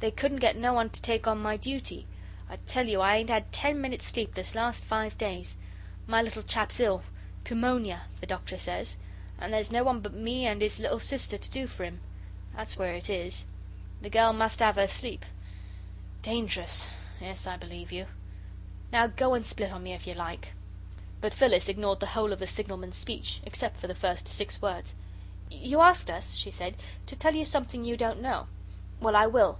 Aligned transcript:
They 0.00 0.10
couldn't 0.10 0.38
get 0.38 0.56
no 0.56 0.72
one 0.72 0.88
to 0.90 1.02
take 1.02 1.26
on 1.26 1.42
my 1.42 1.58
duty. 1.58 2.06
I 2.48 2.56
tell 2.56 2.88
you 2.88 3.00
I 3.02 3.16
ain't 3.18 3.28
had 3.28 3.52
ten 3.52 3.80
minutes' 3.82 4.06
sleep 4.06 4.34
this 4.34 4.54
last 4.54 4.82
five 4.82 5.16
days. 5.18 5.58
My 6.06 6.22
little 6.22 6.42
chap's 6.42 6.80
ill 6.80 7.02
pewmonia, 7.44 8.04
the 8.18 8.26
Doctor 8.26 8.56
says 8.56 8.96
and 9.38 9.52
there's 9.52 9.70
no 9.70 9.84
one 9.84 10.00
but 10.00 10.14
me 10.14 10.44
and 10.46 10.60
'is 10.62 10.80
little 10.80 10.98
sister 11.00 11.36
to 11.36 11.50
do 11.50 11.66
for 11.66 11.84
him. 11.84 12.00
That's 12.56 12.78
where 12.78 12.94
it 12.94 13.10
is. 13.10 13.44
The 14.00 14.08
gell 14.10 14.32
must 14.32 14.62
'ave 14.62 14.80
her 14.80 14.88
sleep. 14.88 15.24
Dangerous? 16.22 16.88
Yes, 17.20 17.46
I 17.46 17.58
believe 17.58 17.92
you. 17.92 18.06
Now 18.90 19.06
go 19.06 19.34
and 19.34 19.44
split 19.46 19.70
on 19.70 19.82
me 19.84 19.92
if 19.92 20.06
you 20.06 20.14
like." 20.14 20.46
"Of 20.46 20.48
course 20.48 20.58
we 20.58 20.58
won't," 20.58 20.72
said 20.72 20.96
Peter, 20.96 21.00
indignantly, 21.04 21.20
but 21.20 21.34
Phyllis 21.34 21.68
ignored 21.68 22.00
the 22.00 22.18
whole 22.18 22.32
of 22.32 22.38
the 22.40 22.46
signalman's 22.48 22.96
speech, 22.96 23.40
except 23.44 23.82
the 23.82 23.94
first 23.94 24.26
six 24.26 24.62
words. 24.62 24.94
"You 25.50 25.80
asked 25.82 26.10
us," 26.10 26.34
she 26.34 26.50
said, 26.50 26.76
"to 27.06 27.14
tell 27.14 27.34
you 27.36 27.44
something 27.44 27.84
you 27.84 27.98
don't 27.98 28.22
know. 28.22 28.48
Well, 28.98 29.14
I 29.14 29.26
will. 29.26 29.58